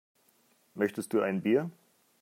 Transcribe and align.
Möchtest 0.73 1.13
du 1.13 1.21
ein 1.21 1.43
Bier? 1.43 1.69